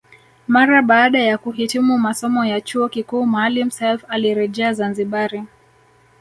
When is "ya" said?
1.19-1.37, 2.45-2.61